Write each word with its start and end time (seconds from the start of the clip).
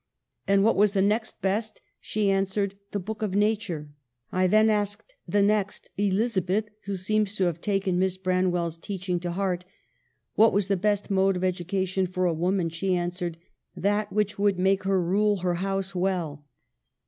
And 0.47 0.63
what 0.63 0.75
was 0.75 0.93
the 0.93 1.01
next 1.03 1.43
best; 1.43 1.79
she 1.99 2.31
answered,' 2.31 2.73
The 2.91 2.99
book 2.99 3.21
of 3.21 3.35
Nature.' 3.35 3.89
I 4.31 4.47
then 4.47 4.67
asked 4.67 5.13
the 5.27 5.43
next 5.43 5.89
(Eliza 5.95 6.41
beth, 6.41 6.69
who 6.85 6.95
seems 6.95 7.35
to 7.35 7.43
have 7.43 7.61
taken 7.61 7.99
Miss 7.99 8.17
Branwcll's 8.17 8.77
teaching 8.77 9.19
to 9.19 9.33
heart) 9.33 9.63
what 10.33 10.53
was 10.53 10.69
the 10.69 10.75
best 10.75 11.11
mode 11.11 11.35
of 11.35 11.43
education 11.43 12.07
for 12.07 12.25
a 12.25 12.33
woman; 12.33 12.69
she 12.69 12.95
answered,' 12.95 13.37
That 13.87 14.11
which 14.11 14.39
would 14.39 14.57
make 14.57 14.85
her 14.85 14.99
rule 14.99 15.41
her 15.41 15.53
house 15.61 15.93
well.' 15.93 16.45